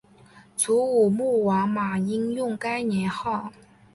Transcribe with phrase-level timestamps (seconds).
[0.57, 3.53] 楚武穆王马殷用该年号。